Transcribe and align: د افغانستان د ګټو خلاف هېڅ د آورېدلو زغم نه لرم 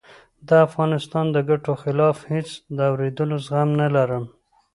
د 0.47 0.49
افغانستان 0.67 1.25
د 1.31 1.37
ګټو 1.49 1.73
خلاف 1.83 2.17
هېڅ 2.31 2.49
د 2.75 2.77
آورېدلو 2.91 3.37
زغم 3.45 3.69
نه 3.81 3.87
لرم 3.95 4.23